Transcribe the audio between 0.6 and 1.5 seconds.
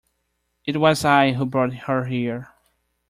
It was I who